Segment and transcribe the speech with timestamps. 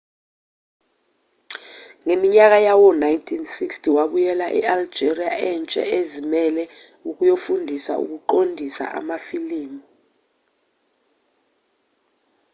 [2.03, 6.63] ngeminyaka yawo-1960 wabuyela e-algeria entsha ezimele
[7.09, 9.81] ukuyofundisa ukuqondisa amafilimu